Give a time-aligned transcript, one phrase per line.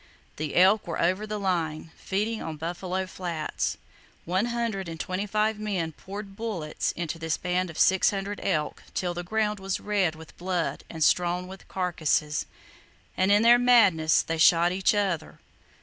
[0.37, 3.77] The elk were over the line, feeding on Buffalo Flats.
[4.25, 9.13] One hundred and twenty five men poured bullets into this band of 600 elk till
[9.13, 12.47] the ground was red with blood and strewn with carcasses,
[13.15, 15.39] and in their madness they shot each other.